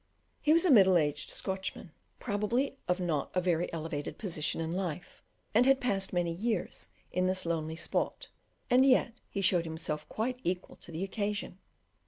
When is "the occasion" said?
10.91-11.59